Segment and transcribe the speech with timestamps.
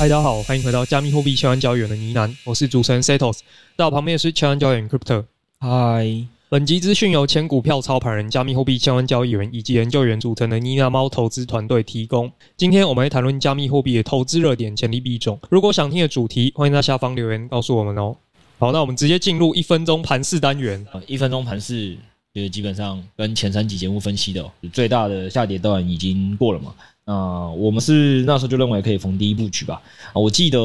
[0.00, 3.40] 嗨，大家好，欢迎回到加密货币千万交易员的呢喃，我是主持人 Setos，
[3.76, 5.26] 在我旁边是千万交易员 Crypto。
[5.58, 12.32] 嗨，本集资讯由前股票操盘人、加密货币千万交易员以及研究员组成的妮娜猫投资团队提供。
[12.56, 15.38] 今天我们会谈论加密货币的投资热点、潜力币种。
[15.50, 18.16] 如果想听的主题，欢迎在下方留言告诉我们哦。
[18.58, 20.82] 好，那我们直接进入一分钟盘势单元。
[21.06, 21.94] 一分钟盘势
[22.32, 26.74] 就是基本上跟前三集节目分析的、哦，最大的下跌段已经过了嘛。
[27.10, 29.82] 啊、我们是那时候就认为可以逢低布局吧。
[30.14, 30.58] 我记得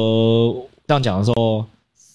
[0.86, 1.64] 这样讲的时候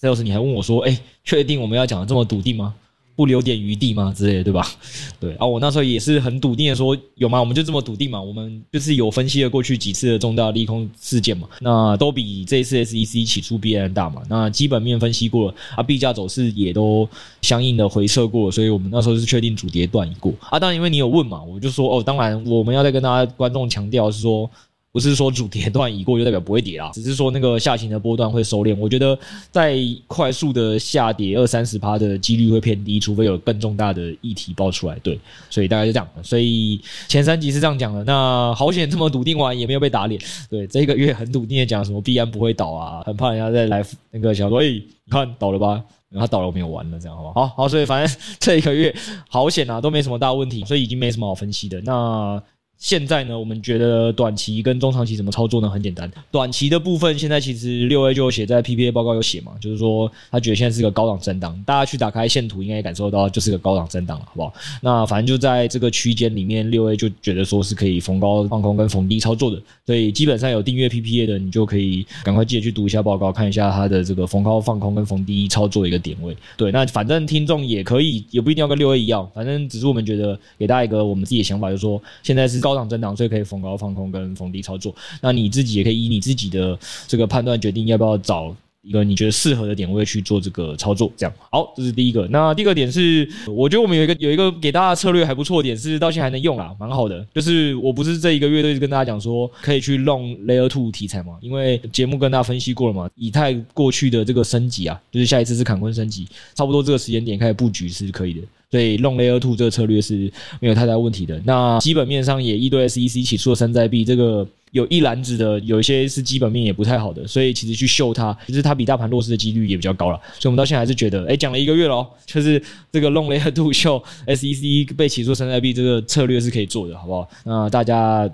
[0.00, 2.74] ，Sales 你还问我说：“哎，确定我们要讲的这么笃定吗？”
[3.22, 4.12] 不留点余地吗？
[4.16, 4.66] 之类的，对吧？
[5.20, 7.38] 对啊，我那时候也是很笃定的说，有吗？
[7.38, 8.20] 我们就这么笃定嘛？
[8.20, 14.22] 我们就是有分析了过去几次的重大利空事件嘛，那都比这一次 SEC 起诉必然大嘛。
[14.28, 17.08] 那基本面分析过了啊，币价走势也都
[17.42, 20.58] 相应的回撤过，所以我们那时候是确定主跌段已过啊。
[20.58, 24.50] 当然，因为你有问嘛，我就说哦，当然我们要再跟大家观众强调是说。
[24.92, 28.76] 不是说主跌段已过就代表不会跌啦，只是说那个下行的波段会收敛。
[28.76, 29.18] 我觉得
[29.50, 34.98] 在快速的下跌二三十趴的几率会偏低，除非有更重大的议题爆出来。
[34.98, 36.06] 对，所以大概就这样。
[36.22, 38.04] 所以前三集是这样讲的。
[38.04, 40.20] 那好险这么笃定完也没有被打脸。
[40.50, 45.82] 对，这个月很笃定的讲什么币安不会倒啊，很怕人家再来那个想说，哎，你看倒了吧？
[46.10, 47.46] 然后他倒了我没有完了，这样好不好？
[47.46, 48.94] 好好，所以反正 这一个月
[49.30, 51.80] 好险啊，都没什么大问题，所以已经没什么好分析的。
[51.80, 52.42] 那。
[52.78, 55.70] 现在呢，我们觉得短期跟中长期怎么操作呢？
[55.70, 64.52] 很简单，短期的部分现在其实六 A 就写在 PPA 报告有写嘛，就是说他觉得现在是个高档震荡，大家去打开线图应该也感受到就是个高档震荡了，好不好？
[64.80, 76.36] 那反正就在这个区间里面，六 A 就觉得说是可以逢高放空跟逢低操作的，所以基本上有订阅 PPA 的，你就可以赶快记得去读一下报告，看一下它的这个逢高放空跟逢低操作的一个点位。
[76.56, 84.94] 对，那反正听众也可以，也不一定要跟六 A 一样，反正只是我们觉得给大家一个我们自己的想法，就是说现在是高高档震荡，所以可以逢高放空跟逢低操作。
[85.20, 91.12] 那你自己也可以以你自己的这个判断决定要不要找一个你觉得适合的点位去做这个操作。
[91.16, 92.26] 这样好，这是第一个。
[92.28, 97.24] 那第二个点是，我觉得我们有一个有一个给大家策略还不错点是，到现在还能用啦，蛮好的。
[97.34, 108.40] 就是我不是这一个月都一直跟大家讲说可以去弄 Layer Two 题材嘛，因为节目跟大家分析过了嘛，以太过去的这个升级啊，就是下一次是坎昆升级，差不多这个时间点开始布局是可以的。
[108.72, 111.38] 所以 long layer two 这个策略是没有太大问题的。
[111.44, 120.18] 那基本面上也一堆 SEC 起诉的山寨币，这个有一篮子的，有一些是基本面也不太好的，所以其实去秀它，其实它比大盘弱势的几率也比较高了。
[120.40, 127.28] 所以我们到现在还是觉得，哎，讲了一个月了，就是这个 long layer two 秀 SEC 被起诉山寨币这个策略是可以做的，好不好？
[127.44, 128.32] 那大家。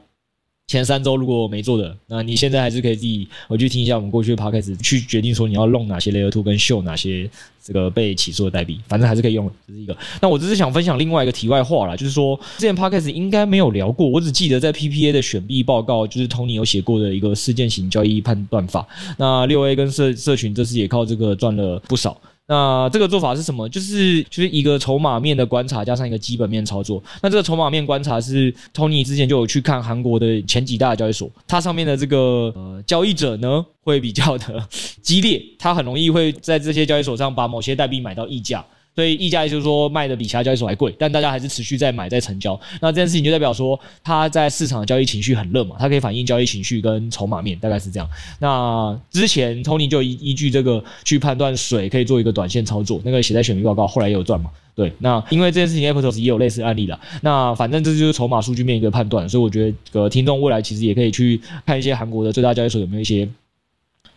[0.68, 7.28] 前三周如果没做的，那你现在还是可以自己回去听一下我们过去的 podcast，去决定说你要弄哪些 layer two 跟秀哪些
[7.64, 9.96] 这个被起诉的代币，反正还是可以用的，这是一个。
[10.20, 18.86] 那我只是想分享另外一个题外话啦，就是说之前 podcast 应该没有聊过，我只记得在 PPA 的选币报告，就是 Tony 有写过的一个事件型交易判断法。
[19.16, 22.20] 那六 A 跟社社群这次也靠这个赚了不少。
[22.48, 23.68] 那这个做法是什么？
[23.68, 27.02] 就是就是一个筹码面的观察，加上一个基本面操作。
[27.20, 34.66] 那这个筹码面观察是 Tony 之前就有去看韩国的前几大交易所，它上面的这个呃交易者呢会比较的
[35.02, 38.64] 激烈，他很容易会在这些交易所上把某些代币买到溢价。
[38.98, 42.58] 所以溢价就是说卖的比其他交易所还贵，但大家还是持续在买在成交。
[42.80, 48.10] 那这件事情就代表说，它在市场的交易情绪很热嘛，它可以反映交易情绪跟筹码面，大概是这样。
[48.40, 54.50] 那之前 Tony 就依依据这个去判断水可以做一个短线操作，那个写在选民报告，后来也有赚嘛。
[54.74, 56.98] 对，那因为这件事情 Aptos 也有类似案例了。
[57.22, 63.28] 那反正这就是筹码数据面一个判断，所以我觉得呃听众未来其实也可以去看一些韩国的最大交易所有没有一些。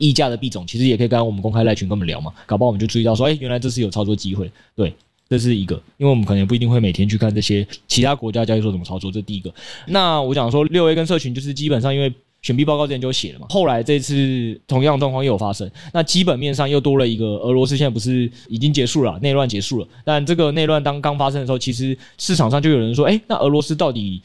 [0.01, 4.51] 溢价的币种其实也可以跟我们公开赖群跟我们聊嘛，搞不好我们就注意到说，哎，原来这是有操作机会。
[4.75, 4.93] 对，
[5.29, 9.53] 这是一个，因为我们可能不一定会每天去看这些其他国家交易所怎么操作，这第一个。
[9.85, 12.11] 那我想说，六 A 跟社群就是基本上因为
[12.41, 24.21] 选币报告之前就写了嘛，后来这次同样的状况又有发生，那基本面上又多了一个俄罗斯现在不是已经结束了，内乱结束了，但这个内乱当刚发生的时候，其实市场上就有人说，哎，那俄罗斯到底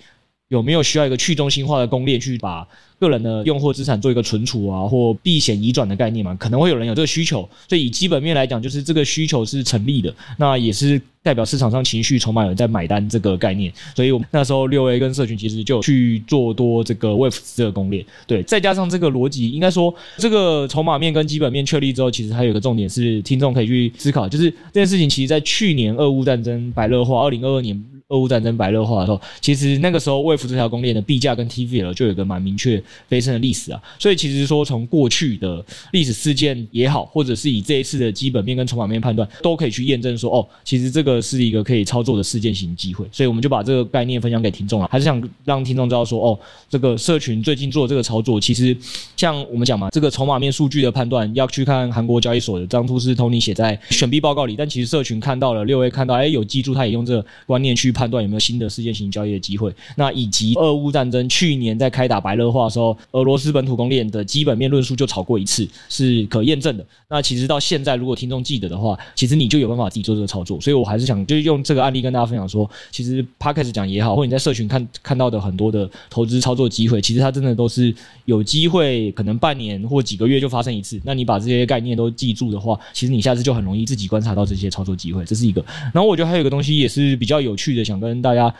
[0.48, 2.66] 有没有需要一个去中心化的公链去把
[2.98, 6.34] 个人的用户资产做一个存储啊，或避险移转的概念嘛？
[6.36, 13.70] 可能会有人有这个需求，所以以基本面来讲，就是这个需求是成立的，那也是代表市场上情绪筹码有人在买单这个概念。
[13.94, 27.84] 所以我们那时候六 A 跟社群其实就去做多这个 Wave 这个公链，对，再加上这个逻辑，应该说这个筹码面跟基本面确立之后，其实还有一个重点是听众可以去思考，就是这件事情其实在去年俄乌战争白热化，二零二二年。
[28.08, 46.38] 俄乌战争白热化的时候，其实那个时候 Wave 这条公链的币价跟 TVL 就有个蛮明确飞升的历史啊，所以其实说从过去的历史事件也好，或者是以这一次的基本面跟筹码面判断，都可以去验证说，哦，其实这个是一个可以操作的事件型机会，所以我们就把这个概念分享给听众了，还是想让听众知道说，哦，
[46.70, 48.76] 这个社群最近做这个操作，其实
[49.16, 66.84] 像我们讲嘛，这个筹码面数据的判断要去看韩国交易所的张图是 Tony 写在选币报告里，但其实社群看到了六 A 看到，哎，有记住，他也用这个观念去判断有没有新的事件型交易的机会，那以及俄乌战争去年在开打白热化的时候，俄罗斯本土供应链的基本面论述就炒过一次，是可验证的。
[67.08, 70.60] 那其实到现在，如果听众记得的话，其实你就有办法自己做这个操作。
[70.60, 77.94] 所以我还是想就用这个案例跟大家分享说，其实 Podcast 讲也好，或者你在社群看看到的很多的投资操作机会，其实它真的都是
[78.26, 81.00] 有机会，可能半年或几个月就发生一次。
[81.04, 85.24] 那你把这些概念都记住的话，其实你下次就很容易自己观察到这些操作机会。
[85.24, 85.64] 这是一个。
[85.94, 88.52] 然后我觉得还有一个东西也是比较有趣的，想跟大家。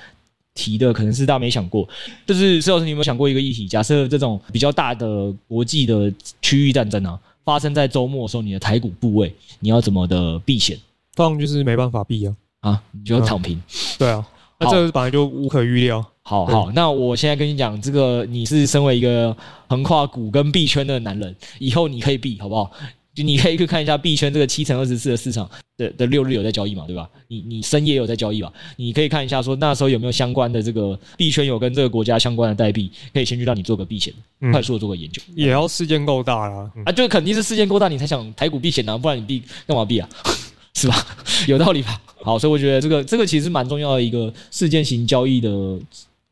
[0.58, 1.86] 提的可能是大家没想过，
[2.26, 3.68] 就是施老师，你有没有想过一个议题？
[3.68, 9.30] 假设这种比较大的国际的区域战争啊，发生在周末的时候，你的台股部位
[9.60, 10.74] 你要怎么的避险？
[11.12, 13.62] 放就是没办法避啊啊，你就要躺平。
[13.98, 14.26] 对啊，
[14.58, 16.02] 那这个本来就无可预料。
[16.22, 19.36] 好好，那我现在跟你讲，这个你是身为一个
[19.68, 22.70] 横跨股跟币圈的男人，以后你可以避，好不好？
[23.16, 25.48] 就你可以去看一下币圈这个七乘二十四的市场
[25.78, 27.08] 的的六日有在交易嘛，对吧？
[27.28, 28.52] 你你深夜有在交易吧？
[28.76, 34.12] 你可以看一下说那时候有没有相关的这个币圈有跟这个国家相关的代币，可以先去让你做个避险，
[34.52, 35.22] 快速的做个研究。
[35.34, 40.06] 也要事件够大啦，啊，就肯定是事件够大你才想台股避险啊，不然你避干嘛避啊？
[40.74, 41.06] 是吧？
[41.48, 41.98] 有道理吧？
[42.22, 45.48] 好，所以我觉得这个这个其实蛮重要的一个事件型交易的。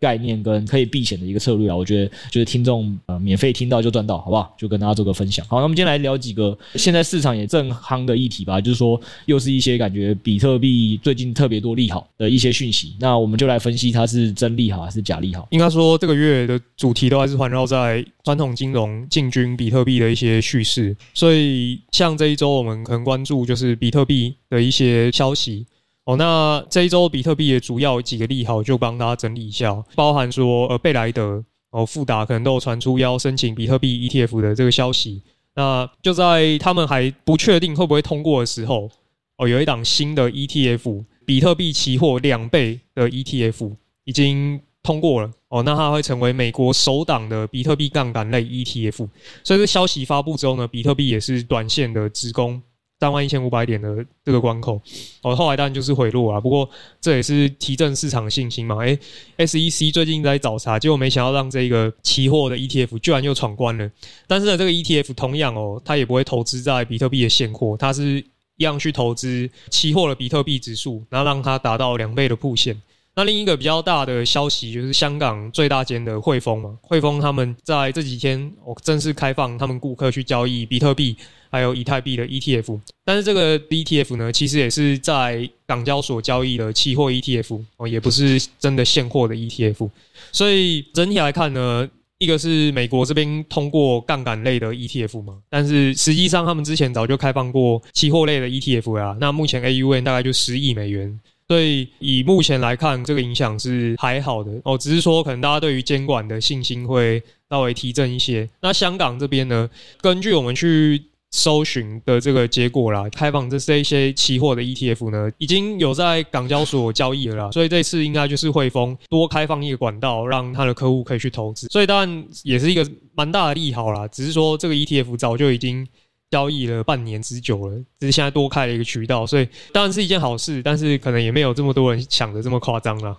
[0.04, 4.54] 概念跟可以避险的一个策略啊，我觉得就是听众呃免费听到就赚到，好不好？
[4.58, 5.46] 就跟大家做个分享。
[5.48, 12.94] 好，那我们今天来聊几个现在市场也正夯的议题吧，就是说又是一些感觉比特币最近特别多利好的一些讯息。
[13.00, 15.48] 那我们就来分析它是真利好还是假利好。
[15.50, 25.64] 应该说这个月的主题都还是环绕在传统金融进军比特币的一些叙事，所以像这一周我们可能关注就是比特币的一些消息。
[26.04, 35.22] 哦，那这一周比特币的主要几个利好，就帮大家整理一下，包含说，呃，贝莱德哦，富达可能都有传出要申请比特币 ETF 的这个消息。
[35.56, 38.90] 那就在他们还不确定会不会通过的时候，
[39.38, 43.72] 哦，有一档新的 ETF，比特币期货两倍的 ETF
[44.04, 45.30] 已经通过了。
[45.48, 49.08] 哦，那它会成为美国首档的比特币杠杆类 ETF。
[49.42, 52.60] 所以这消息发布之后呢，比特币也是短线的直攻。
[53.04, 54.80] 三万一千五百点的这个关口，
[55.20, 56.40] 哦，后来当然就是回落啊。
[56.40, 56.66] 不过
[57.02, 58.76] 这也是提振市场信心嘛。
[58.76, 58.98] 诶
[59.36, 63.90] ，SEC 最近在找茬，结果没想到让这个期货的 ETF 居然又闯关了。
[64.26, 68.24] 但是呢，这个 ETF 同样哦，它也不会投资在比特币的现货，它是
[68.56, 72.80] 一样去投资期货的比特币指数，然后让它达到两倍的曝险。
[73.16, 81.16] 那另一个比较大的消息就是香港最大间的汇丰嘛，汇丰他们在这几天哦正式开放他们顾客去交易比特币
[81.49, 89.88] 还有以太币的 ETF，但是这个 ETF 呢，其实也是在港交所交易的期货 ETF 哦，也不是真的现货的 ETF，
[90.32, 91.88] 所以整体来看呢，
[92.19, 101.20] 一个是美国这边通过杠杆类的 ETF 嘛，但是实际上他们之前早就开放过期货类的 ETF 啊，那目前 AUM 大概就十亿美元。
[101.46, 108.48] 所以以目前来看，这个影响是还好的哦，只是说可能大家对于监管的信心会稍微提振一些。
[108.63, 109.69] 那香港这边呢，
[110.01, 117.51] 根据我们去搜寻的这个结果啦，开放这这一些期货的 ETF 呢，已经有在港交所交易了啦。
[117.51, 121.67] 所以这次应该就是汇丰多开放一个管道，让他的客户可以去投资。
[121.67, 125.86] 所以当然也是一个蛮大的利好啦，只是说这个 ETF 早就已经。
[126.34, 133.17] 交易了半年之久了，只是现在多开了一个渠道，所以当然是一件好事，但是可能也没有这么多人想的这么夸张啦。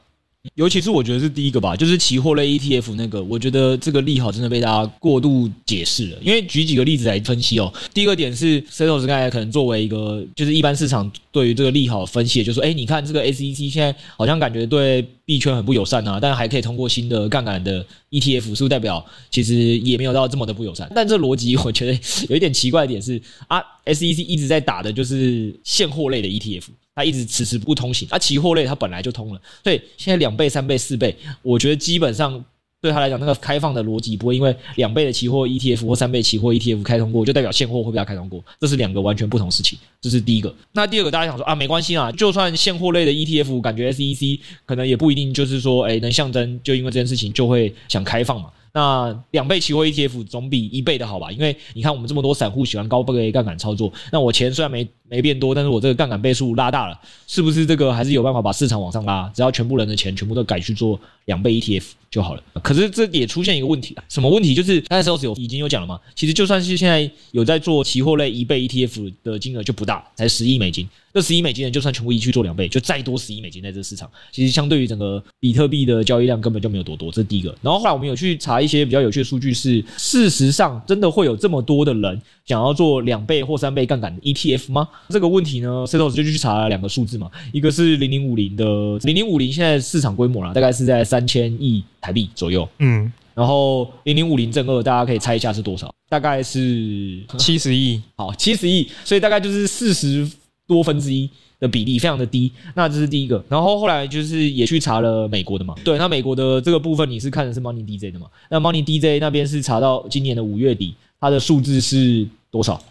[0.54, 6.18] 尤其是我觉得是第一个吧，就是期货类 ETF 那个，我觉得这个利好真的被大家过度解释了。
[6.22, 17.84] 因为举几个例子来分析哦，第一个点是 Setos 刚才可能作为一个就是一般市场对于这个利好分析，就是说，哎，你看这个 SEC 现在好像感觉对币圈很不友善啊，但还可以通过新的杠杆的
[18.20, 20.92] ETF，是不是代表其实也没有到这么的不友善？
[20.96, 26.64] 但这逻辑我觉得有一点奇怪的点是啊，SEC 一直在打的就是现货类的 ETF，
[26.96, 32.44] 它一直迟迟不通行，啊，期货类它本来就通了，所以现在两倍、三倍、四倍，我觉得基本上。
[32.82, 39.78] 对他来讲，那个开放的逻辑不会因为两倍的期货 ETF 或三倍期货 ETF 开通过，就代表现货会被他开通过，这是两个完全不同事情。
[40.00, 40.54] 这是第一个。
[40.72, 48.50] 那第二个，大家想说啊，没关系啊，就算现货类的 ETF，感觉 SEC 可能也不一定就是说，哎，能象征就因为这件事情就会想开放嘛。
[48.76, 51.32] 那两倍期货 ETF 总比一倍的好吧？
[51.32, 59.32] 因为你看我们这么多散户喜欢高倍杠杆操作，那我钱虽然没没变多，但是我这个杠杆倍数拉大了，是不是这个还是有办法把市场往上拉？
[59.34, 62.44] 只要全部人的钱全部都改去做两倍 ETF 就好了。
[62.62, 64.54] 可是这也出现一个问题，什么问题？
[64.54, 70.86] 就是刚才 Sales 有已经有讲了嘛，其实就算是现在有在做期货类一倍 ETF 的金额就不大，才十亿美金。
[71.16, 77.56] 这十亿美金呢，就算全部一去做两倍，就再多十亿美金在这个市场，其实相对于整个比特币的交易量根本就没有多多，这是第一个。
[77.62, 84.90] 然后后来我们有去查一些比较有趣的数据，是事实上真的会有这么多的人想要做两倍或三倍杠杆的 ETF 吗？
[85.08, 88.66] 这个问题呢，Setos 就去查了两个数字嘛，一个是零零五零的
[89.04, 95.96] 零零五零，现在市场规模啦，大概是在三千亿台币左右，嗯，然后零零五零正二，大家可以猜一下是多少？
[96.10, 100.30] 大概是七十亿，好，七十亿，所以大概就是四十。
[100.68, 101.30] 多分之一
[101.60, 103.44] 的比例非常的低，那这是第一个。
[103.48, 108.28] 然后后来就是也去查了美国的嘛，对，那美国的这个部分你是看的是 Money DJ 的嘛？
[108.50, 112.82] 那 Money DJ 那边是查到今年的五月底，它的数字是多少？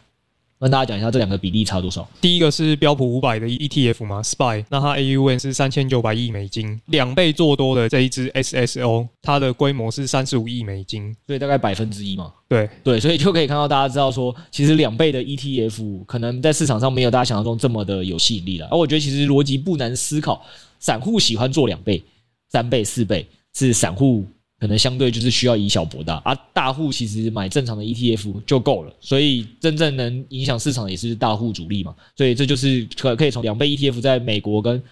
[0.64, 2.08] 跟大家讲一下这两个比例差多少？
[2.22, 12.32] 第一个是标普五百的 ETF 嘛，SPY，那它 AUM 是三千九百亿美金，两倍做多的这一支 SSO，它的规模是三十五亿美金，所以大概百分之一嘛。
[12.48, 18.66] 对对，所以就可以看到大家知道说，其实两倍的 ETF 可能在市场上没有大家想象中这么的有吸引力了。
[18.70, 20.42] 而我觉得其实逻辑不难思考，
[20.78, 22.02] 散户喜欢做两倍、
[22.48, 24.24] 三倍、四倍，是散户。
[24.64, 34.82] 可能相对就是需要以小博大，啊大户其实买正常的 ETF 就够了，所以真正能影响市场也是大户主力嘛，所以这就是可可以从两倍 ETF 在美国跟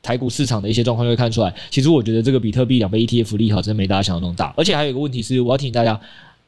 [0.00, 1.52] 台股市场的一些状况就会看出来。
[1.72, 6.00] 其实我觉得这个比特币两倍 ETF 利好真没大家想象那么大，而且还有一个问题是，我要提醒大家。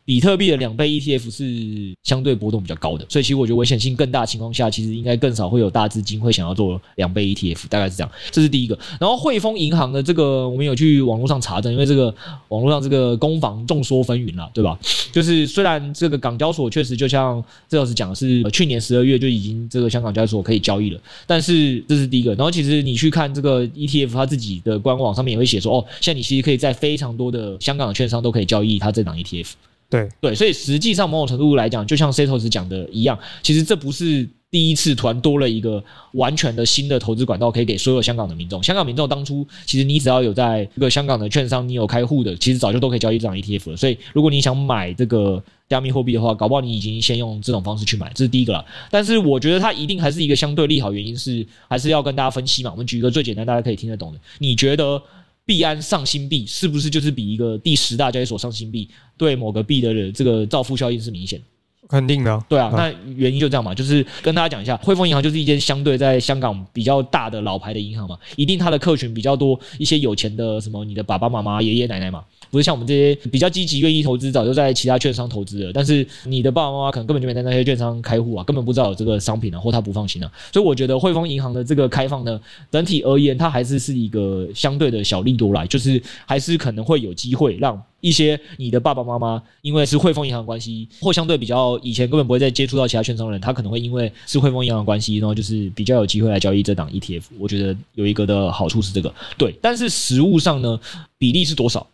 [0.08, 8.10] 比特币的两倍 ETF 是相对波动比较高的，所以其实我觉得危险性更大的情况下，其实应该更少会有大资金会想要做两倍 ETF，大概是这样。
[8.30, 8.78] 这是第一个。
[8.98, 12.06] 然后汇丰银行的这个，我们有去网络上查证，因为这个
[12.48, 14.78] 网络上这个攻防众说纷纭了，对吧？
[15.12, 22.30] 就是虽然这个港交所确实就像这老师讲的是，去年十二月就已经这个香港交易所可以交易了，但是这是第一个。
[22.30, 29.48] 然后其实你去看这个 ETF，它自己的官网上面也会写说，哦，现在你其实可以在非常多的香港的券商都可以交易它这档 ETF。
[29.90, 38.62] 对对，所以实际上某种程度来讲，就像 Setos 讲的一样，其实这不是第一次突然多了一个完全的新的投资管道，可以给所有香港的民众。
[38.62, 43.76] 香港民众当初其实你只要有在这个香港的券商，你有开户的，其实早就都可以交易这档 ETF 了。
[43.78, 48.62] 所以如果你想买这个加密货币的话，搞不好你已经先用这种方式去买，这是第一个了。
[48.90, 52.70] 但是我觉得它一定还是一个相对利好，原因是还是要跟大家分析嘛。
[52.70, 55.00] 我们举一个最简单大家可以听得懂的，你觉得？
[55.48, 58.86] 币安上新币是不是就是比一个第十大交易所上新币
[59.16, 61.46] 对某个币的这个造富效应是明显的？
[61.88, 72.22] 肯定的，对啊，那原因就这样嘛，就是跟大家讲一下，汇丰银行就是一间相对在香港比较大的老牌的银行嘛，一定它的客群比较多，一些有钱的什么你的爸爸妈妈、爷爷奶奶嘛。
[72.50, 75.70] 不是像我们这些比较积极愿意投资，早就在其他券商投资了。
[75.72, 80.32] 但是你的爸爸妈妈可能根本就没在那些券商开户啊，根本不知道有这个商品啊，或他不放心啊。
[80.50, 82.40] 所以我觉得汇丰银行的这个开放呢，
[82.70, 97.24] 整体而言，它还是是一个相对的小利多来，就是还是可能会有机会让一些你的爸爸妈妈，因为是汇丰银行关系，或相对比较以前根本不会再接触到其他券商的人，他可能会因为是汇丰银行关系，然后就是比较有机会来交易这档 ETF。
[97.38, 99.54] 我觉得有一个的好处是这个，对。
[99.60, 100.78] 但是实物上呢，
[101.18, 101.86] 比例是多少？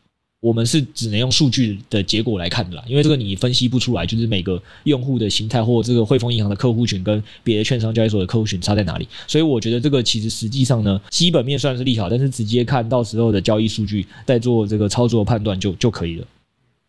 [0.45, 9.09] 我们是只能用数据的结果来看的啦，因为这个你分析不出来，就是每个用户的形态或这个汇丰银行的客户群跟别的券商交易所的客户群差在哪里。
[9.27, 16.27] 所以我觉得这个其实实际上呢，基本面算是利好，但是直接看到时候的交易数据，再做这个操作判断就就可以了，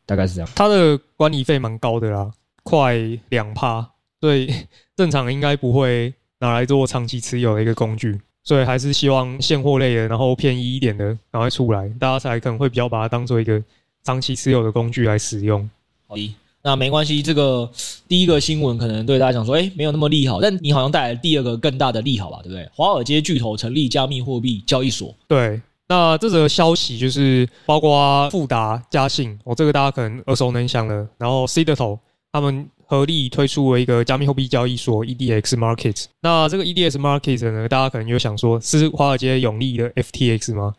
[0.05, 0.49] 大概是这样。
[0.53, 2.29] 它的管理费蛮高的啦，
[2.63, 2.97] 快
[3.29, 4.51] 两趴，所以
[4.97, 8.19] 正常应该不会拿来做长期持有的一个工具。
[8.45, 13.61] 所以还是希望现货类的，然后便宜一点的赶快出来，大家才可能会比较把它当做一个
[14.03, 15.67] 长期持有的工具来使用。
[16.07, 17.23] 好的，那没关系。
[17.23, 17.67] 这个
[18.07, 22.69] 第一个新闻可能对大家讲说，诶，没有那么利好，但你好像带来第二个更大的利好吧，对不对？
[22.75, 25.11] 华尔街巨头成立加密货币交易所。
[25.27, 31.07] 对，那这则消息就是包括富达、嘉信，哦，这个大家可能耳熟能详的。
[31.17, 31.97] 然后 Citadel
[32.31, 32.69] 他们。
[32.87, 36.05] 合力推出了一个加密货币交易所 EDX Market。
[36.21, 40.73] 那这个 EDX Market 呢，大家可能就想说，是华尔街永利的 FTX 吗？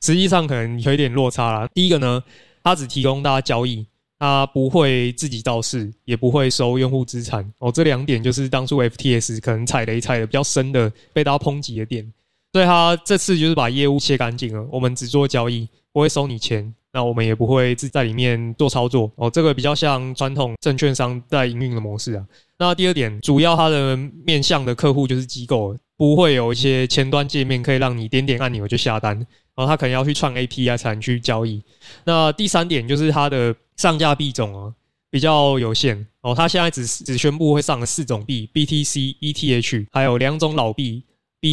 [0.00, 1.68] 实际上可能有一点落差啦。
[1.72, 2.22] 第一个呢，
[2.62, 3.86] 它只提供大家交易，
[4.18, 7.50] 它不会自己造势，也不会收用户资产。
[7.58, 12.12] 哦，这两点就是当初 FTS 可能踩雷踩的比较深的，被大家抨击的点。
[12.56, 16.74] 所以他这次就是把业务切干净了，我们只做交易，不会收你钱。
[16.90, 22.24] 那我们也不会自在里面做操作哦，这个比较像传统证券商在营运的模式啊。
[22.58, 23.94] 那第二点，主要它的
[24.24, 29.14] 面向的客户就是机构，不会有一些前端界面可以让你点点按钮就下单，
[29.54, 31.62] 然后他可能要去串 API 才能去交易。
[32.04, 34.72] 那第三点就是它的上架币种啊
[35.10, 41.04] 比较有限哦，它现在只只宣布会上了四种币：BTC、ETH，还有两种老币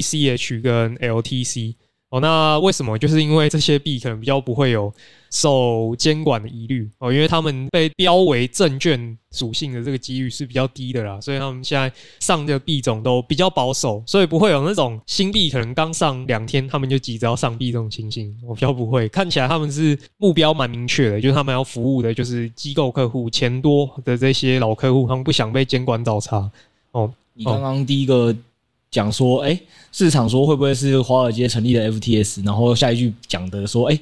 [0.02, 1.76] BCH 跟 LTC。
[2.10, 2.96] 哦，那为什么？
[2.96, 4.94] 就是因为这些币可能比较不会有
[5.32, 18.32] 受监管的疑虑哦，因为他们被标为证券属性的这个几率是比较低的啦，所以他们现在上的币种都比较保守，所以不会有那种新币可能刚上两天他们就急着要上币这种情形。
[18.44, 26.48] 我比较不会，看起来他们是目标蛮明确的，就是他们要服务的就是机构客户、钱多的这些老客户，他们不想被监管找茬。
[26.92, 28.36] 哦，你刚刚第一个。
[28.94, 29.60] 讲说，哎，
[29.92, 32.46] 市场说会不会是华尔街成立的 FTS？
[32.46, 34.00] 然后下一句讲的说，哎，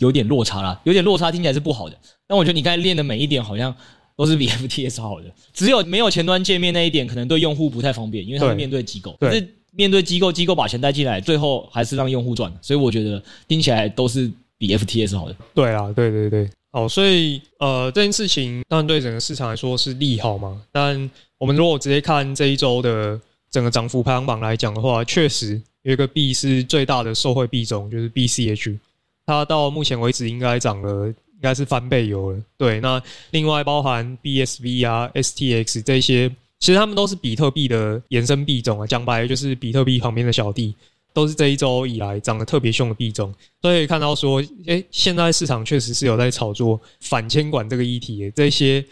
[0.00, 1.96] 有点落差啦，有点落差，听起来是不好的。
[2.26, 3.72] 但我觉得你刚才练的每一点好像
[4.16, 9.14] 都是比 FTS 好的，只有没有前端界面那一点可能对用户不太方便，因为他们面对机构。
[9.20, 12.52] 可是面对机构，机构把钱带进来，最后还是让用户赚。
[12.60, 15.36] 所以我觉得听起来都是比 FTS 好的。
[15.54, 20.60] 对啊，对对对，哦，所以呃，这件事情当然对整个市场来说是利好嘛。
[20.72, 23.20] 但我们如果直接看这一周的。
[23.54, 28.76] 整个涨幅排行榜来讲的话，确实有一个币是最大的受惠币种，就是 BCH，
[29.24, 32.42] 它到目前为止应该涨了，应该是翻倍有了。
[32.58, 40.74] 对，那另外包含 BSV 啊、STX 这些，其实他们都是比特币的衍生币种啊，讲白了就是比特币旁边的小弟，
[41.12, 43.32] 都是这一周以来涨得特别凶的币种。
[43.62, 48.84] 所以看到说，诶，现在市场确实是有在炒作反监管这个议题，这些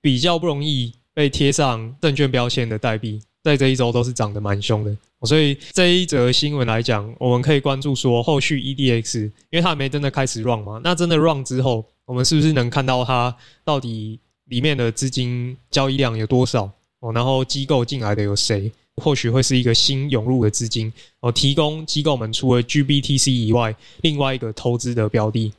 [0.00, 3.20] 比较不容易被贴上证券标签的代币。
[3.46, 13.32] 在这一周都是涨得蛮凶的，所以这一则新闻来讲，我们可以关注说后续 EDX，因为它还没真的开始 run 嘛，那真的 run 之后，我们是不是能看到它
[13.64, 16.68] 到底里面的资金交易量有多少？
[16.98, 18.68] 哦，然后机构进来的有谁？
[18.96, 25.52] 或许会是一个新涌入的资金，哦，提供机构们除了 GBTC 以外，另外一个投资的标的。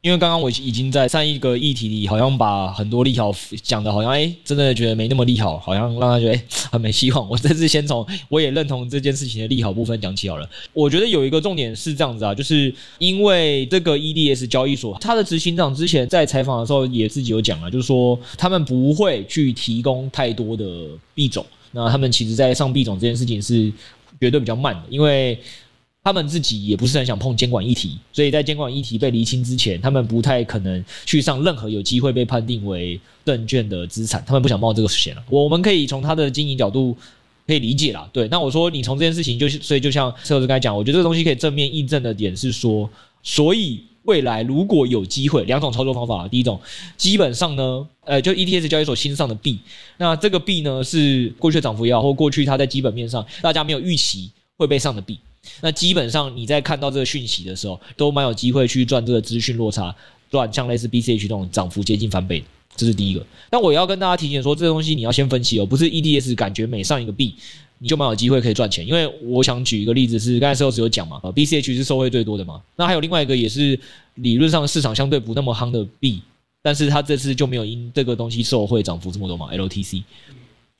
[0.00, 7.28] 因为刚刚我已经在上一个议题里，好像把很多利好讲的，好像哎，真的觉得没那么利好，好像让他觉得哎很没希望。
[7.28, 10.48] 我这次先从我也认同这件事情的利好部分讲起好了。
[10.72, 20.64] 我觉得有一个重点是这样子啊，就是因为这个 EDS 交易所，它的执行长之前在采访的时候也自己有讲了，就是说他们不会去提供太多的
[21.12, 23.72] 币种，那他们其实在上币种这件事情是
[24.20, 25.36] 绝对比较慢的，因为。
[26.08, 35.22] 他们自己也不是很想碰监管议题，所以在监管议题被厘清之前，他们不太可能去上任何有机会被判定为证券的资产，他们不想冒这个险了。
[35.28, 36.96] 我们可以从他的经营角度
[37.46, 38.08] 可以理解啦。
[38.10, 42.88] 对，那我说你从这件事情就是，所以就像车子刚才讲，我觉得这个东西可以正面印证的点是说，
[43.22, 46.58] 所以未来如果有机会，两种操作方法，第一种
[46.96, 49.58] 基本上呢，呃，就 ETS 交易所新上的币，
[49.98, 55.18] 那这个币呢是过去的涨幅也好，或过去它在基本面上大家没有预期会被上的币。
[55.60, 59.94] 那基本上你在看到这个讯息的时候，都蛮有机会去赚这个资讯落差，
[60.30, 62.46] 赚像类似 BCH 这种涨幅接近翻倍的，
[62.76, 63.24] 这是第一个。
[63.50, 67.34] 但我要跟大家提醒说，这个东西你要先分析哦，不是 EDS 感觉每上一个币
[67.78, 68.86] 你就蛮有机会可以赚钱。
[68.86, 72.60] 因为我想举一个例子是，刚才 Sales 有讲嘛，BCH 是受惠最多的嘛。
[72.76, 73.78] 那还有另外一个也是
[74.16, 76.20] 理论上市场相对不那么夯的币，
[76.62, 80.02] 但是它这次就没有因这个东西受惠涨幅这么多嘛，LTC。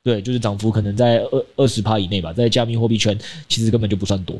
[0.05, 4.37] 对，就是涨幅可能在二二十趴以内吧，在加密货币圈其实根本就不算多。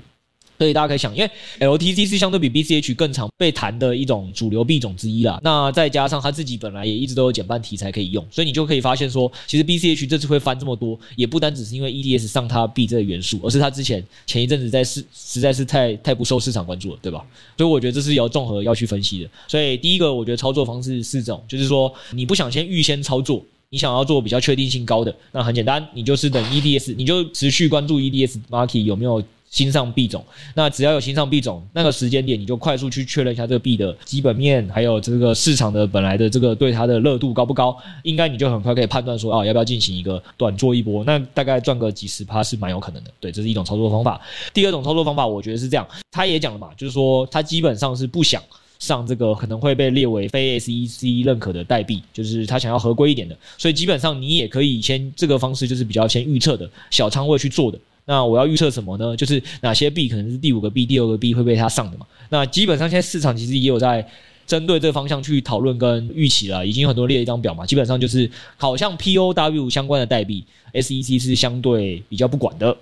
[0.59, 5.39] 所以大家可以想，因为 LTC 是相对比 BCH 更常被谈的一种主流币种之一啦。
[5.41, 17.25] 那再加上它自己本来也一直都有减半题材可以用，所以你就可以发现说，其实 BCH 这次会翻这么多，也不单只是因为 EDS 上它币这个元素，而是它之前前一阵子在市实在是太太不受市场关注了，对吧？
[17.57, 19.31] 所以我觉得这是要综合要去分析的。
[19.47, 23.45] 所以第一个，我觉得操作方式是这种，就是说你不想先预先操作。
[23.71, 30.25] 你想要做比较确定性高的，那很简单，你就是等 EDS，你就持续关注 EDS market 有没有新上币种。
[30.55, 41.05] 那只要有新上币种，那个时间点你就快速去确认一下这个币的基本面，还有这个市场的本来的这个对它的热度高不高，应该你就很快可以判断说啊，要不要进行一个短做一波。
[41.05, 43.11] 那大概赚个几十趴是蛮有可能的。
[43.21, 44.19] 对，这是一种操作方法。
[44.55, 48.43] 第二种操作方法，我觉得是这样，他也讲了嘛，就是说他基本上是不想。
[48.79, 57.79] 上这个可能会被列为非 SEC 认可的代币，就是他想要合规一点的，所以基本上你也可以先这个方式就是比较先预测的小仓位去做的。
[58.05, 59.17] 那我要预测什么呢？
[59.17, 62.07] 就是哪些币可能是第五个币、第二个币会被他上的嘛？
[62.31, 64.07] 那基本上现在市场其实也有在
[64.47, 72.75] 针对这方向去讨论跟预期了，已经有很多列一张表嘛，基本上就是好像 POW 相关的代币，SEC 是相对比较不管的。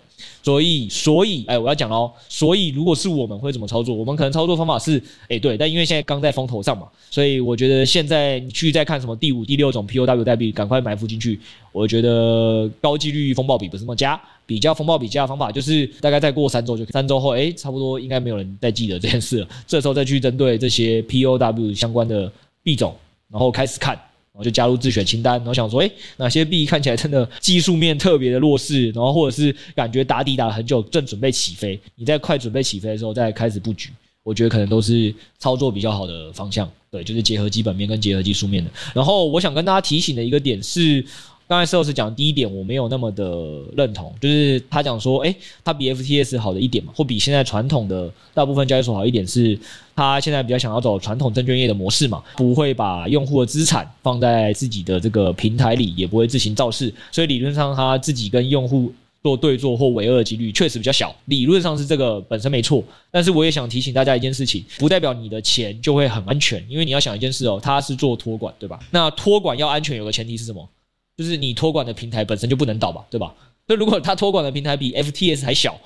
[0.42, 2.10] 所以，所以，哎，我要讲喽。
[2.28, 3.94] 所以，如果是我们会怎么操作？
[3.94, 11.40] 我们可能操作方法是，哎，对，但因为现在刚在风头上嘛，所以我觉得现在你去再看什么第五、第六种 POW 代币，赶快埋伏进去。
[11.72, 14.20] 我觉得高几率风暴比不是那么佳。
[14.46, 19.48] 比较风暴比价的方法就是大概再过三周就三周后，哎，差不多应该没有人再记得这件事了。
[19.66, 22.30] 这时候再去针对这些 POW 相关的
[22.62, 22.94] 币种，
[23.28, 24.00] 然后开始看。
[24.36, 33.88] 然后就加入自选清单，然后想说，哎，哪些币看起来真的技术面特别的弱势，然后或者是感觉打底打了很久，正准备起飞，你在快准备起飞的时候再开始布局，
[34.22, 36.70] 我觉得可能都是操作比较好的方向。
[36.90, 38.70] 对，就是结合基本面跟结合技术面的。
[38.92, 41.02] 然后我想跟大家提醒的一个点是。
[41.48, 45.32] 刚才 Sales 讲第一点，我没有那么的认同，就是他讲说，诶，
[45.62, 49.56] 他比 FTS 好的一点嘛，或比现在传统的大部分交易所好一点是，
[49.94, 62.82] 他现在比较想要走传统证券业的模式嘛，不会把用户的资产放在自己的这个平台里，也不会自行造势，所以理论上他自己跟用户做对做或为恶的几率确实比较小，理论上是这个本身没错，
[63.12, 68.80] 但是我也想提醒大家一件事情，不代表你的钱就会很安全，因为你要想一件事哦，他是做托管，对吧？
[68.90, 70.68] 那托管要安全，有个前提是什么？
[71.16, 73.34] 就是你托管的平台本身就不能倒吧，对吧？
[73.66, 75.76] 那如果他托管的平台比 FTS 还小，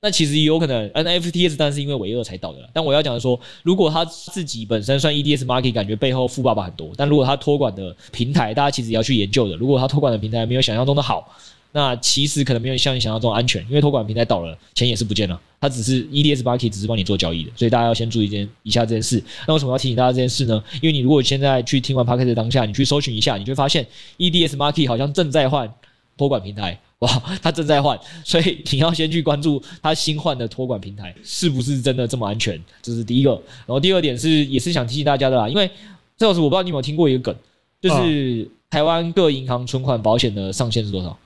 [0.00, 2.70] 那其实也有可能 NFTS 但是因为违约才倒的。
[2.72, 6.92] 但我要讲的说，如果他自己本身算 EDS Market，感觉背后富爸爸很多。
[6.96, 9.56] 但如果他托管的平台，大家其实也要去研究的。
[9.56, 11.34] 如果他托管的平台没有想象中的好，
[11.78, 15.40] 那其实可能没有像你想象中安全，因为托管平台倒了，钱也是不见了。
[15.60, 19.22] 它只是 EDS Market 只是帮你做交易的，所以大家要先注意一件以下这件事。
[19.46, 20.60] 那为什么要提醒大家这件事呢？
[20.82, 23.86] 因为你如果现在去听完的当下，你去搜寻一下，你就会发现
[24.16, 25.72] EDS Market 好像正在换
[26.16, 33.30] 托管平台， 哇，它正在换，所以你要先去关注它新换的托管平台是不是真的这么安全，这是第一个。
[33.30, 35.70] 然后第二点是，也是想提醒大家的啦，因为
[36.16, 37.36] 这老师我不知道你有没有听过一个梗，
[37.80, 41.16] 就是台湾各银行存款保险的上限是多少？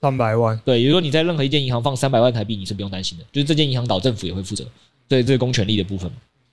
[0.00, 4.64] 三百万，对，也就是说你在任何一间银行放三百万台币，你是不用担心的，就是这间银行倒，政府也会负责，
[5.06, 6.10] 对这个公权力的部分。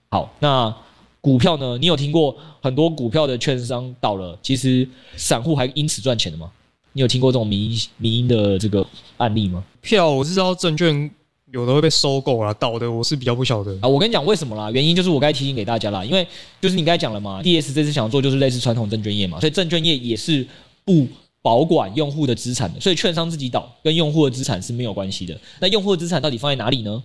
[0.09, 0.75] 好，那
[1.21, 1.77] 股票呢？
[1.77, 6.51] 你有听过很多股票的券商倒了，其实散户还因此赚钱的吗？
[6.91, 9.63] 你有听过这种民营民营的这个案例吗？
[9.81, 11.09] 票我是知道证券
[11.53, 13.87] 有的会被收购了，倒的我是比较不晓得啊。
[13.87, 14.69] 我跟你讲为什么啦？
[14.71, 16.27] 原因就是我该提醒给大家啦，因为
[16.59, 20.45] 就是你刚才讲了嘛，DS 这次想做就是类似传统证券业嘛，所以证券业也是
[20.83, 21.07] 不。
[21.47, 25.39] 保管用户的资产的，所以券商自己倒跟用户的资产是没有关系的。
[25.61, 27.01] 那用户的资产到底放在哪里呢？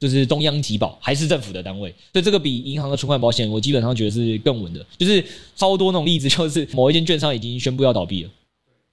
[0.00, 1.94] 就是中央集保还是政府的单位？
[2.10, 4.82] 所以这个比银行的存款保险，我基本上觉得是更稳的。
[4.96, 5.22] 就是
[5.54, 8.30] 超多那种例子，就是某一间券商已经宣布要倒闭了。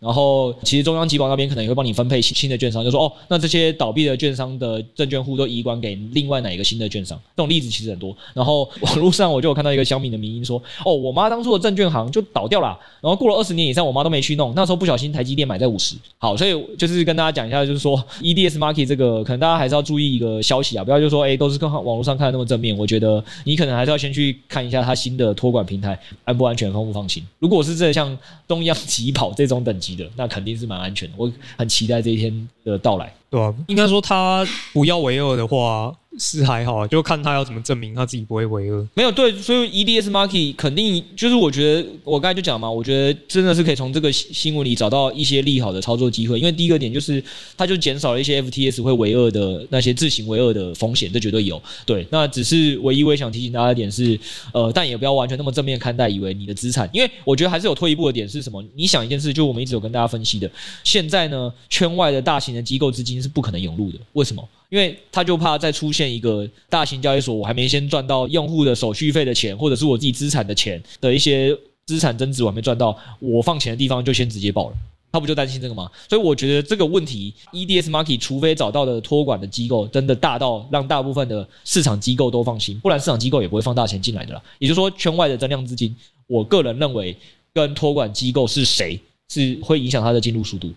[0.04, 7.18] 然后，其实中央集保那边可能也会帮你分配新新的券商，就说哦，那这些倒闭的券商的证券户都移管给另外哪一个新的券商？
[7.38, 8.14] 这种例子其实很多。
[8.34, 15.96] 然后网络上我就有看到一个乡民的迷因说，哦，我妈当初的证券行就倒掉了，然后过了二十年以上，我妈都没去弄，那时候不小心台积电买在五十。
[16.18, 22.78] 好，所以就是跟大家讲一下，就是说 EDS Market 这个可能大家还是要注意一个消息啊，不要就说哎，都是跟网络上看的那么正面。
[22.78, 27.26] 我觉得你可能还是要先去看一下它新的托管平台安不安全，放不放心。
[27.40, 30.74] 如果是这像中央集保这种等级的，那肯定是蛮。
[30.74, 33.14] 蛮安全的，我很期待这一天的到来。
[33.34, 35.92] 对啊，应该说他不要为恶的话。
[36.20, 38.88] 是还好，就看他要怎么证明他自己不会为恶。
[38.94, 46.38] 没有对，所以 EDS Market 肯定就是我觉得我刚才就讲嘛，我觉得真的是可以从这个新闻里找到一些利好的操作机会。
[46.38, 47.24] 因为第一个点就是
[47.58, 51.60] 它就减少了一些 FTS 会为恶的那些自行为恶的风险，这绝对有。
[51.84, 54.20] 对，那只是唯一我想提醒大家的点是，
[54.54, 58.64] 呃，但也不要完全那么正面看待，以为你的资产，因为我觉得还是有退一步的点是什么？
[58.76, 60.48] 你想一件事，就我们一直有跟大家分析的，
[60.84, 64.48] 现在呢，圈外的大型的机构资金是不可能涌入的，为什么？
[64.70, 74.76] 因为他就怕再出现一个大型交易所，我还没先赚到用户的手续费的钱，或者是我自己资产的钱的一些资产增值，我还没赚到，我放钱的地方就先直接爆了，
[75.12, 75.90] 他不就担心这个吗？
[76.10, 84.42] 所以我觉得这个问题，EDS Market 除非找到的托管的机构真的大到让大部分的市场机构都放心，不然市场机构也不会放大钱进来的啦。
[84.58, 87.16] 也就是说，圈外的增量资金，我个人认为
[87.54, 90.74] 跟托管机构是谁是会影响它的进入速度。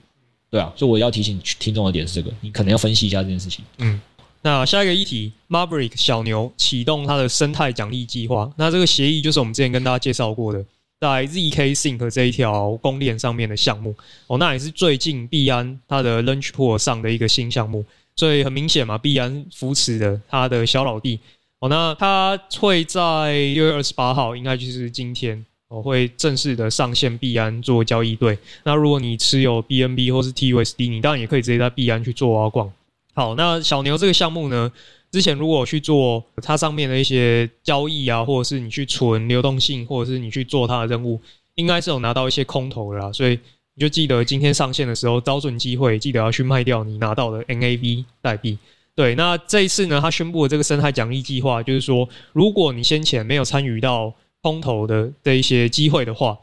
[0.48, 3.64] 对啊，所以我要提醒听众的点是这个，你可能要分析一下这件事情。
[3.78, 4.00] 嗯，
[4.42, 8.50] 那下一个议题，Maverick 小牛启动它的生态奖励计划。
[8.56, 10.64] 那这个协议就是我们之前跟大家介绍过的，
[11.00, 13.94] 在 ZK Sync 这一条公链上面的项目。
[14.28, 17.84] 哦，那也是最近币安它的 Launch Pool 上的一个新项目。
[18.14, 21.18] 所以很明显嘛，币安扶持的它的小老弟。
[21.58, 25.44] 哦，那它会在六月二十八号，应该就是今天。
[25.68, 28.38] 我会正式的上线币安做交易对。
[28.64, 32.72] 那如果你持有 BNB 或是 TUSD，你当然也可以直接在币安去做挖矿。
[33.14, 34.70] 好，那小牛这个项目呢，
[35.10, 41.20] 之前如果去做它上面的一些交易啊，或者是你去存流动性，或者是你去做它的任务，
[41.54, 43.10] 应该是有拿到一些空投的啦。
[43.10, 43.38] 所以
[43.74, 48.58] 你就记得今天上线的时候，找准机会，记得要去卖掉你拿到的 NAV 代币。
[48.94, 56.38] 对，那这一次呢，他宣布的这个生态奖励计划，就是说，如果你先前没有参与到空投的这一些机会的话，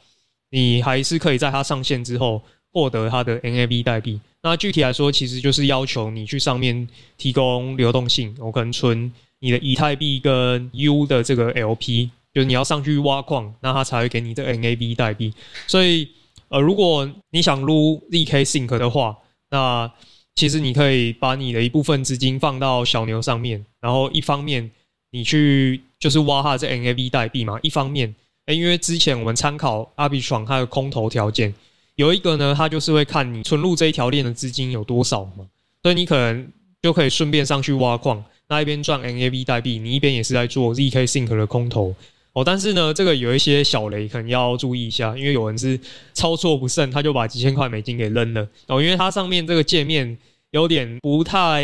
[0.50, 4.20] 你还是可以在它上线之后获得它的 NAV 代币。
[4.42, 15.34] 那具体来说，其实就是要求你去上面提供流动性，我可能存你的以太币跟 U 的这个 LP，就是你要上去挖矿，那它才会给你这 NAV 代币。
[15.66, 16.10] 所以，
[16.50, 19.18] 呃，如果你想撸 ZK Sync 的话，
[19.50, 19.90] 那
[20.36, 24.70] 其实你可以把你的一部分资金放到小牛上面，然后一方面
[25.12, 28.14] 你去就是挖它的这 NAV 代币嘛，一方面，
[28.48, 31.54] 因为之前我们参考 Arbitrum 它的空投条件，
[31.96, 35.46] 有一个呢，它就是会看你存入这一条链的资金有多少嘛，
[35.82, 41.96] 所以你可能就可以顺便上去挖矿，那一边赚 NAV 代币，你一边也是在做 ZK Sync 的空投。
[42.34, 45.80] 哦，但是呢，这个有一些小雷，可能要注意一下，因为有人是
[46.12, 48.46] 操作不慎，他就把几千块美金给扔了。
[48.68, 50.18] 哦，因为它上面这个界面
[50.54, 51.62] 有点不太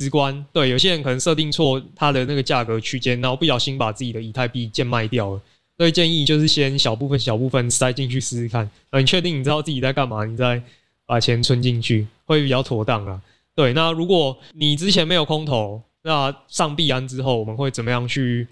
[0.00, 5.40] 直观，对，有些人可能设定错它的那个价格区间，然后不小心把自己的以太币贱卖掉了。
[5.76, 10.60] 所以建议就是先小部分小部分塞进去试试看，呃，你确定你知道自己在干嘛，你再
[11.06, 13.20] 把钱存进去，会比较妥当啊。
[13.54, 18.48] 对，那如果你之前没有空投，那上币安之后，我们会怎么样去？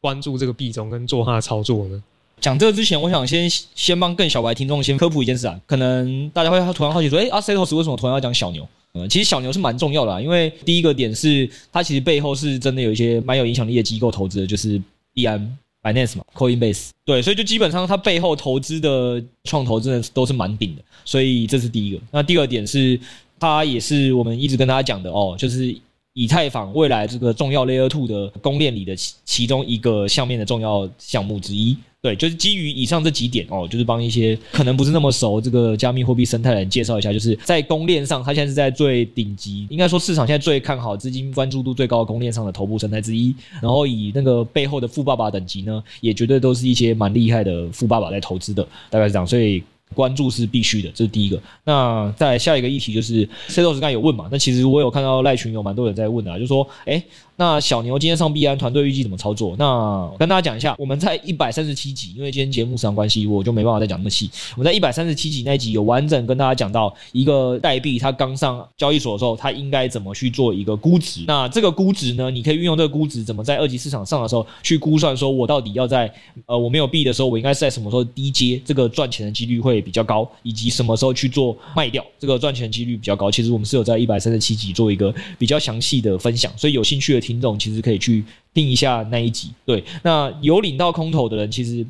[0.00, 2.00] 关注这个币种跟做它的操作呢？
[2.40, 5.60] 讲这个之前，我想先先帮更小白听众先科普一件事啊。
[5.66, 8.64] 可能大家会突然好奇说：“诶、阿 Setos 为什么突然要讲小牛？”
[9.06, 14.80] 其实小牛是蛮重要的啊，因为第一个点是它其实背后是真的有一些蛮有影响力的机构投资的，就是
[15.12, 15.38] 币安、
[15.82, 16.88] Binance 嘛，Coinbase。
[17.04, 22.00] 对，所以就基本上它背后投资的创投真的都是蛮顶的，所以这是第一个。
[22.10, 22.98] 那第二点是，
[23.38, 25.76] 它也是我们一直跟大家讲的哦，就是。
[26.14, 43.34] 以太坊未来这个重要 Layer Two 的公链里的其其中一个项面的重要项目之一，对，就是基于以上这几点哦，就是帮一些可能不是那么熟这个加密货币生态的人介绍一下，就是在公链上，它现在是在最顶级，应该说市场现在最看好、资金关注度最高的公链上的头部生态之一。
[43.60, 49.62] 然后以那个背后的富爸爸等级呢，也绝对都是一些蛮厉害的富爸爸在投资的，大概是这样，所以。
[49.94, 51.40] 关注是必须的，这是第一个。
[51.64, 54.28] 那再来下一个议题就是 Setos 刚有问嘛？
[54.30, 57.02] 那其实我有看到赖群有蛮多人在问啊，就说，诶
[57.38, 59.54] 那小牛今天上币安团队预计怎么操作？
[59.56, 64.28] 那跟大家讲一下，我们在一百三十七集，因为今天节目时长关系，我就没办法再讲那么细。
[64.56, 71.22] 我们在一百三十七集那一集有完整跟大家讲到一个代币它刚上交易所的时候，它应该怎么去做一个估值。
[71.28, 76.12] 那这个估值呢，你可以运用这个估值，怎么在二级市场上的时候去估算，说我到底要在
[76.46, 83.30] 呃我没有币的时候，我应该是在什么时候低接，这个赚钱的几率会比较高，以及什么时候去做卖掉，这个赚钱几率比较高。
[83.30, 87.27] 其实我们是有在一百三十七集做一个比较详细的分享，所以有兴趣的。
[87.28, 91.86] 听众其实可以去听一下那一集，对，那有领到空投的人，其实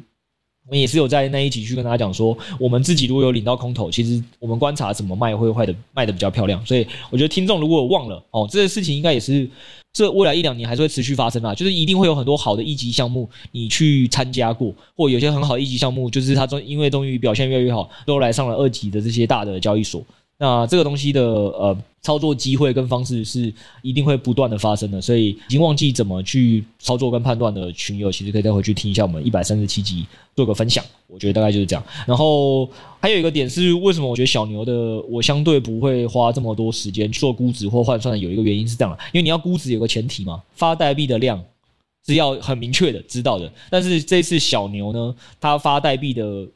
[0.66, 9.48] 我们也是有在那一集去跟大家讲说，我们自己如果有领到空投，其实我们观察怎么卖会坏的卖的比较漂亮，所以我觉得听众如果忘了哦，这个事情应该也是
[9.92, 20.04] 这未来一两年还是会持续发生啊，就是一定会有很多好的一级项目你去参加过，或有些很好的一级项目，就是它终因为终于表现越来越好，都来上了二级的这些大的交易所。
[20.40, 30.84] 那这个东西的呃操作机会跟方式是一定会不断的发生的，所以已经忘记怎么去操作跟判断的群友，其实可以再回去听一下我们一百三十七集做个分享。
[31.08, 31.84] 我觉得大概就是这样。
[32.06, 32.70] 然后
[33.00, 41.42] 还有一个点是，为什么我觉得小牛的我相对不会花这么多时间做估值或换算，有一个原因是这样的，因为你要估值有个前提嘛，发代币的量
[42.06, 43.52] 是要很明确的知道的。
[43.68, 46.46] 但是这次小牛呢，它发代币的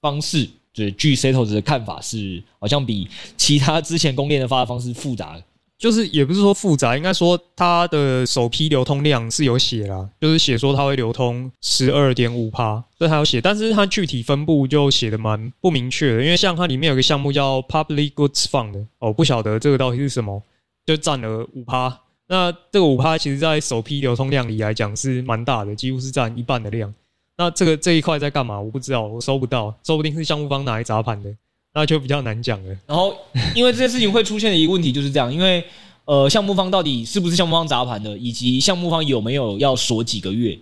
[0.00, 0.48] 方式。
[0.74, 5.36] 对，据 Setos 的看法是，好像比其他之前公链的发的方式复杂，
[5.78, 20.42] 就是也不是说复杂，应该说它的首批流通量是有写啦，就是写说它会流通十二点五趴，这它有写，但是它具体分布就写的蛮不明确的，因为像它里面有个项目叫 Public Goods Fund，哦，不晓得这个到底是什么，
[20.86, 26.94] 就占了五趴，那这个五趴其实在首批流通量里来讲是蛮大的，几乎是占一半的量。
[27.38, 28.60] 那这个这一块在干嘛？
[28.60, 31.34] 我不知道，我收不到，说不定是项目方拿来砸盘的，
[31.74, 32.76] 那就比较难讲了。
[32.86, 33.16] 然后，
[33.54, 35.64] 因为这件事情会出现的一个问题就是这样，因为
[36.04, 40.56] 呃，项目方到底是不是项目方砸盘的，以及项目方有没有要锁几个月，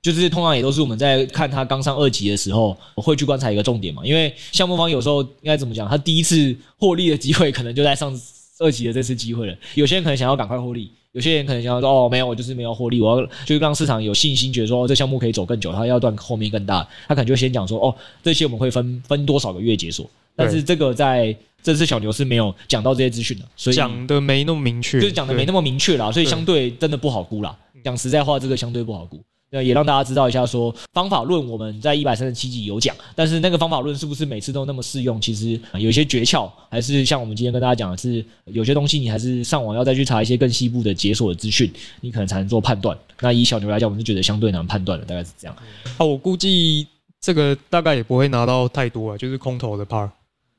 [0.00, 4.02] 就是通常也都是我们在看他刚上二级的时候我会去观察一个重点嘛。
[4.04, 8.12] 因为项目方有时候应该怎么讲，他第一次获利的机会可能就在上
[8.58, 9.56] 二级的这次机会了。
[9.74, 10.90] 有些人可能想要赶快获利。
[11.16, 20.06] 有些人可能想要说哦，没有，我就是没有获利，我要就是让市场有信心，觉得说哦，这项目可以走更久，他要赚后面更大，他可能就先讲说哦，这些我们会分 分多少个月解锁。
[20.36, 27.56] 但是这个在这次小牛是没有讲到这些资讯的，所以讲的没那么明确，就是讲的没那么明确啦，所以相对真的不好估啦。
[27.82, 29.18] 讲实在话，这个相对不好估。
[29.50, 35.20] 那也让大家知道一下说，方法论我们在一百三十七集有讲，但是那个方法论是不是每次都那么适用？
[35.20, 42.96] 其实有些诀窍，还是像我们今天跟大家讲的是，有些东西你还是上网要再去查一些更细部的解锁的资讯，你可能才能做判断。
[43.20, 45.56] 那以小牛来讲，我们是觉得相对难判断的，大概是这样。
[45.96, 46.86] 啊，我估计
[47.20, 50.10] 这个大概也不会拿到太多啊，就是空投的 part。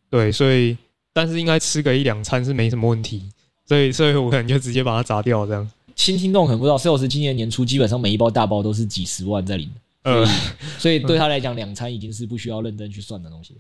[0.09, 0.77] 对，所以
[1.13, 3.23] 但是应该吃个一两餐是没什么问题，
[3.67, 5.69] 所以所以我可能就直接把它砸掉这样。
[5.97, 10.25] 新听众可能不知道，Sales 今年年初基本上每一包大包都是几十万在里面，呃，
[10.79, 13.57] 所以对他来讲，两餐已经是不需要认真去算的东西。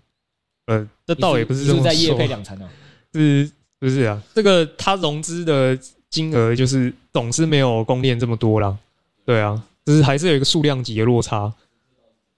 [0.67, 2.69] 呃，这倒也不是这么在业配两餐啊，
[3.13, 4.21] 是不是啊？
[4.33, 5.77] 这个他融资的
[6.09, 8.77] 金额就是总是没有供链这么多啦，
[9.25, 11.51] 对啊，就是还是有一个数量级的落差，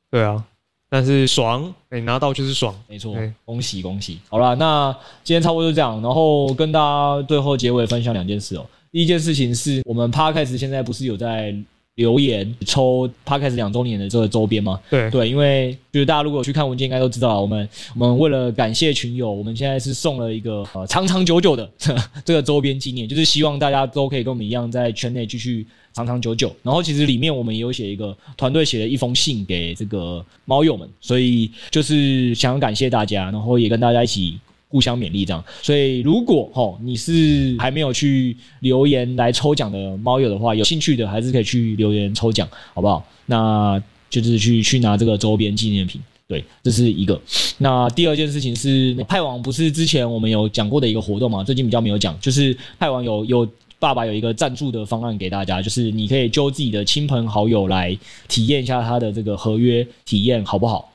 [0.10, 0.44] 对啊，
[0.90, 4.20] 但是爽，你拿到就是爽，没错，恭喜恭喜。
[4.30, 8.66] 好了，那今天差不多就这样，然后跟大家最后结尾分享两件事哦。
[8.92, 11.56] 第一件事情是我们 Podcast 现在不是有在
[11.96, 14.80] 留言抽 Podcast 两周年的这个周边吗？
[14.90, 21.70] 对对，因为就是大家如果有去看文件，应该都知道，我们我们为了感谢群友，我们现在是送了一个呃长长久久的
[22.26, 26.56] 这个周边纪念，就是希望大家都可以跟我们一样在圈内继续长长久久。
[26.64, 34.40] 然后其实里面我们也有写一个团队写了一封信给这个猫友们，所以就是想感谢大家，然后也跟大家一起。
[34.70, 35.44] 互相勉励，这样。
[35.62, 43.06] 所以，如果齁你是还没有去留言来抽奖的猫友的话，有兴趣的还是可以去留言抽奖，好不好？
[43.26, 46.00] 那就是去去拿这个周边纪念品。
[46.28, 47.20] 对，这是一个。
[47.58, 51.44] 那第二件事情是，派网不是之前我们有讲过的一个活动嘛？
[51.44, 60.92] 最近比较没有讲，就是派网有有爸爸有一个赞助的方案给大家，就是你可以揪自己的亲朋好友来体验一下他的这个合约体验，好不好？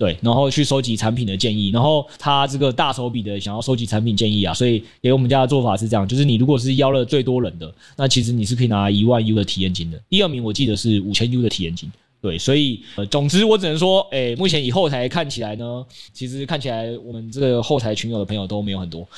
[0.00, 10.00] 对，然后去收集产品的建议，然后他这个大手笔的想要收集产品建议啊，所以给我们家的做法是这样，就是你如果是邀了最多人的，那其实你是可以拿一万 U 的体验金的。
[10.08, 11.92] 第二名我记得是五千 U 的体验金。
[12.22, 19.08] 对，所以呃，总之我只能说，诶，目前以后台看起来呢，其实看起来我们这个后台群友的朋友都没有很多。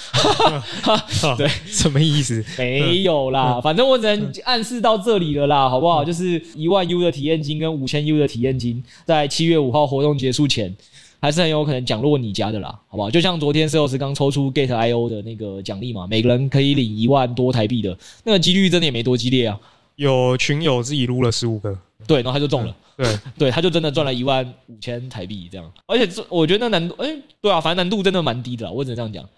[1.37, 2.45] 对，什么意思？
[2.57, 6.05] 没有啦，反正我只能暗示到这里了啦，好不好？
[6.05, 10.73] 就是一万 U 的体验金跟五千 U 的体验金，在七月五号活动结束前，
[11.21, 13.11] 还是很有可能奖落你家的啦，好不好？
[13.11, 19.59] 就像昨天 Sales 刚抽出 Gate IO 的那个奖励嘛，每个人可以领一万多台币的，那个几率真的也没多激烈啊。
[19.97, 27.09] 有群友自己撸了十五个，对，然后他就中了，对 对，他就真的赚了一万五千台币这样，而且这我觉得那难度，哎，
[27.41, 29.29] 对啊，反正难度真的蛮低的，我只能这样讲。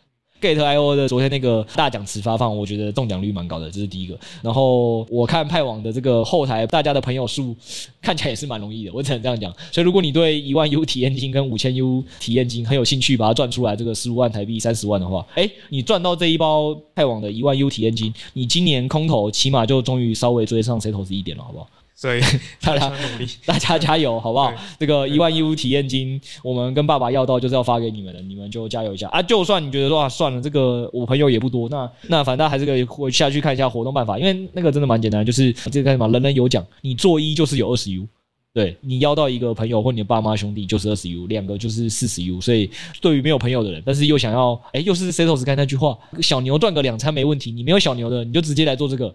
[0.41, 4.19] Gate.io 的昨天那个大奖池发放，我觉得中奖率蛮高的，这是第一个。
[4.43, 7.57] 然后我看派网的这个后台，大家的朋友数
[8.03, 9.51] 看起来也是蛮容易的，我只能这样讲。
[9.73, 21.67] 所以如果你对一万 U 体验金跟五千 U 体验金很有兴趣，把它赚出来，这个十五万台币三十万的话，哎，你赚到这一包派网的一万 U 体验金，你今年空投起码就终于稍微追上 Setos 一点了，好不好？
[21.97, 22.21] 所以
[22.61, 24.53] 大家努力， 大家加油，好不好？
[24.81, 29.23] 这个一万 U 体验金，我们跟爸爸要到，就是要发给你们的，你们就加油一下啊！
[29.23, 38.09] 就算你觉得说啊，算了，这个我朋友也不多，那 那反正还是可以回下去看一下活动办法，因为那个真的蛮简单，就是这个干什么，人人有奖，你做一就是有二十 U，
[38.53, 42.69] 对，你邀到一个朋友或你的爸妈兄弟就是二十 U，两个就是四十 U，所以
[43.01, 49.15] 对于没有朋友的人，但是又想要，哎，又是 Setos 刚才那句话，小牛断个两餐没问题，你没有小牛的，你就直接来做这个，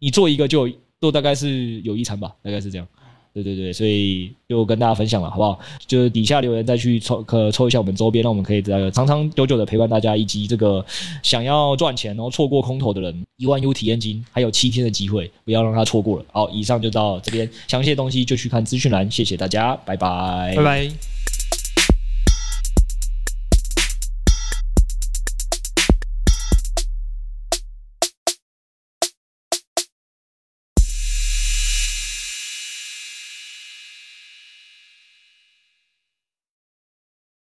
[0.00, 0.68] 你做一个就。
[1.00, 2.86] 都大概是有一餐吧，大概是这样。
[3.32, 5.56] 对对对，所以就跟大家分享了，好不好？
[5.86, 10.84] 就是底下留言再去抽，可抽一下我们周边，让我们可以这个长长久久的陪伴大家，以及这个
[11.22, 16.24] 想要赚钱然后错过空投的人，一万 U 体验金还有七天的机会，不要让他错过了。
[16.32, 19.08] 好，以上就到这边，详细的东西就去看资讯栏。
[19.08, 20.90] 谢谢大家，拜拜，拜拜。